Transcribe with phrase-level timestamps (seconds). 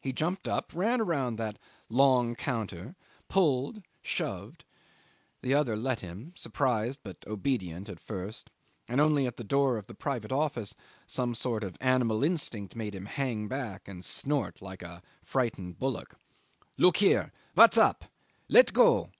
[0.00, 1.58] He jumped up, ran round that
[1.90, 2.96] long counter,
[3.28, 4.64] pulled, shoved:
[5.42, 8.48] the other let him, surprised but obedient at first,
[8.88, 10.74] and only at the door of the private office
[11.06, 16.18] some sort of animal instinct made him hang back and snort like a frightened bullock.
[16.78, 17.30] "Look here!
[17.52, 18.06] what's up?
[18.48, 19.10] Let go!